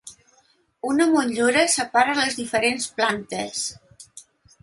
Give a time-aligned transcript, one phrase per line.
[0.91, 3.63] Una motllura separa les diferents plantes.